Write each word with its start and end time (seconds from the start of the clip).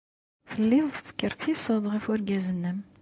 Telliḍ 0.51 0.87
teskerkiseḍ 0.95 1.83
ɣef 1.93 2.03
wergaz-nnem. 2.09 2.79